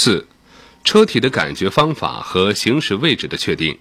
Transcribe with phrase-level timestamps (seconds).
[0.00, 0.28] 四、
[0.84, 3.76] 车体的感觉方法和行驶位置的确定。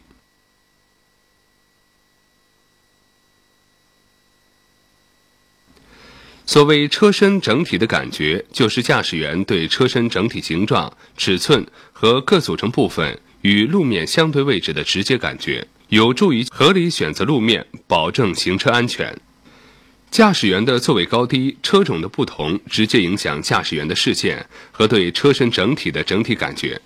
[6.48, 19.16] 所谓车身整体的感觉，就是驾驶员对车身整体形状、尺寸和各组成部分与路面相对位置的直接感觉，有助于合理选择路面，保证行车安全。
[20.10, 26.82] 驾驶员的座位高低、车种的不同，直接影响驾驶员的视线和对车身整体的整体感觉。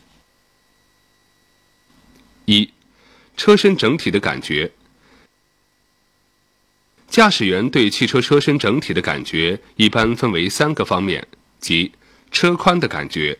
[2.45, 2.69] 一、
[3.37, 4.71] 车身整体的感觉。
[7.07, 11.25] 驾驶员对汽车车身整体的感觉一般分为三个方面，
[11.59, 11.91] 即
[12.31, 13.37] 车宽的感觉、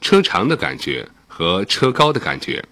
[0.00, 2.64] 车长的感觉和车高的感觉。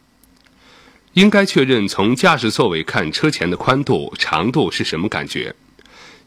[1.15, 5.54] 应该确认从驾驶座位看车前的宽度、长度是什么感觉。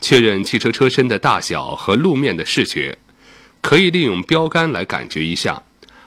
[0.02, 2.98] 确认汽车车身的大小和路面的视觉，
[3.62, 5.62] 可以利用标杆来感觉一下，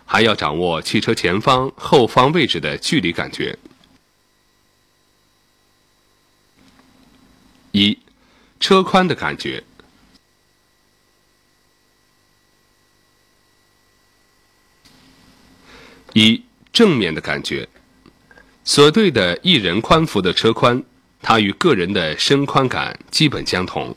[0.05, 3.57] 还要掌握汽车前方、后方位置的距离感觉。
[7.71, 7.97] 一、
[8.61, 9.63] 车宽的感觉。
[16.13, 17.69] 一、正面的感觉，
[18.65, 20.85] 所对的一人宽幅的车宽。
[21.27, 23.97] 它与个人的身宽感基本相同。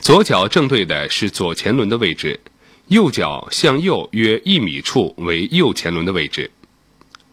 [0.00, 2.40] 左脚正对的是左前轮的位置，
[2.88, 6.50] 右脚向右约一米处为右前轮的位置。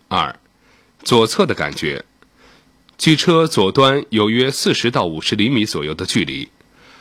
[0.09, 0.35] 二，
[1.03, 2.03] 左侧的感觉，
[2.97, 6.49] 距车左端有约四十到五十厘米左右的距离，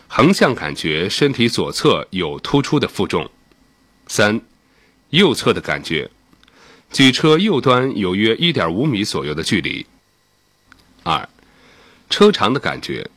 [0.06, 3.28] 横向感觉身体左侧有突出的负重。
[4.06, 4.40] 三，
[5.10, 6.08] 右侧的感觉，
[6.92, 9.84] 距车右端有约一点五米左右的距离。
[11.02, 11.28] 二。
[12.10, 13.08] 车长的感觉：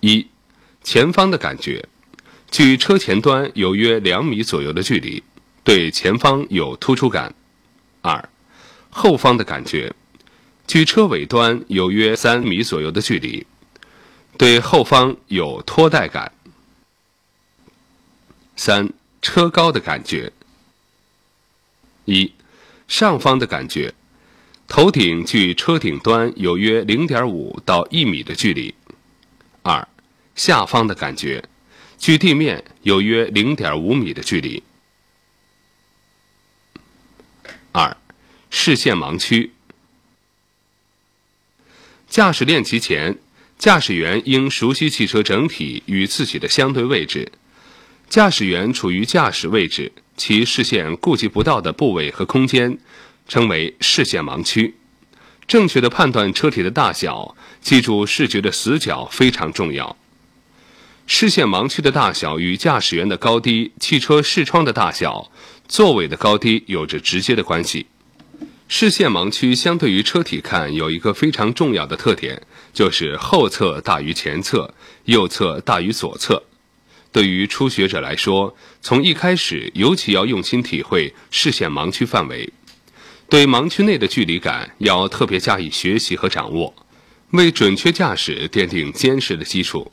[0.00, 0.26] 一、
[0.82, 1.88] 前方的感觉，
[2.50, 5.22] 距车前端有约两米左右的距离，
[5.62, 7.32] 对前方有突出感；
[8.02, 8.28] 二、
[8.90, 9.94] 后方的感觉，
[10.66, 13.46] 距车尾端有约三米左右的距离，
[14.36, 16.32] 对后方有拖带感；
[18.56, 18.92] 三、
[19.22, 20.32] 车高的感觉：
[22.04, 22.32] 一、
[22.88, 23.94] 上方的感觉。
[24.70, 28.72] 头顶距车顶端有约零点五到一米的距离。
[29.62, 29.88] 二，
[30.36, 31.42] 下方的感觉，
[31.98, 34.62] 距地面有约零点五米的距离。
[37.72, 37.96] 二，
[38.48, 39.50] 视线盲区。
[42.08, 43.18] 驾驶练习前，
[43.58, 47.32] 驾驶员应熟悉汽车整体与自己的相对位置。
[48.08, 52.78] 驾驶员处于驾驶位置，其视线顾及不到的部位和空间。
[53.30, 54.74] 称为视线盲区，
[55.46, 59.96] 正确的判断车体的大小，记住视觉的死角非常重要。
[61.06, 65.30] 视线盲区的大小与驾驶员的高低、汽车视窗的大小、
[65.68, 67.86] 座位的高低有着直接的关系。
[68.66, 72.42] 视线盲区相对于车体看，有一个非常重要的特点，
[72.72, 74.74] 就是后侧大于前侧，
[75.04, 76.42] 右侧大于左侧。
[77.12, 82.52] 对于初学者来说，从一开始尤其要用心体会视线盲区范围。
[83.30, 86.74] 对盲区内的距离感要特别加以学习和掌握，
[87.30, 89.92] 为准确驾驶奠定坚实的基础。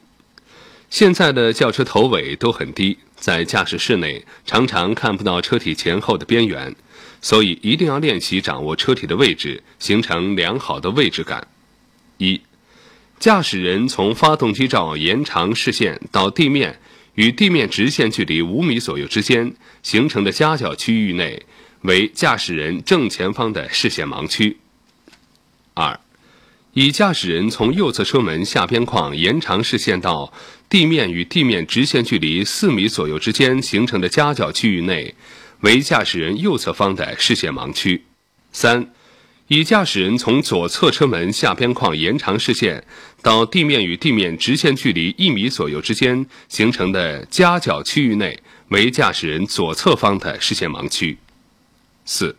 [0.90, 6.76] 现在的轿车头尾都很低，在驾驶室内常常看不到车体前后的边缘，
[7.22, 11.48] 所以一定要练习掌握车体的位置，形成良好的位置感。
[12.18, 12.42] 一，
[13.20, 16.80] 驾驶人从发动机罩延长视线到地面
[17.14, 21.46] 与地面直线距离五米左右之间形成的夹角区域内。
[21.82, 24.58] 为驾驶人正前方的视线盲区。
[25.74, 26.00] 二，
[26.74, 30.34] 以驾驶人从右侧车门下边框延长视线到
[30.70, 35.14] 地面与地面直线距离四米左右之间形成的夹角区域内，
[35.62, 38.04] 为驾驶人右侧方的视线盲区。
[38.52, 38.92] 三，
[39.48, 42.84] 以驾驶人从左侧车门下边框延长视线
[43.22, 48.38] 到地面与地面直线距离一米左右之间形成的夹角区域内，
[48.70, 51.18] 为驾驶人左侧方的视线盲区。
[52.08, 52.38] 四，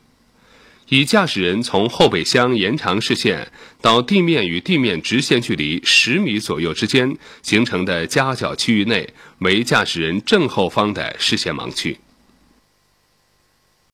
[0.88, 9.08] 以驾驶人从后备箱延长视线到地面与地面直线距离十米左右之间形成的夹角区域内，
[9.40, 11.98] 为驾驶人正后方的视线盲区。